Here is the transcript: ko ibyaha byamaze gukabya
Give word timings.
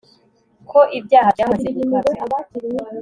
ko 0.69 0.79
ibyaha 0.97 1.29
byamaze 1.35 1.67
gukabya 1.75 2.23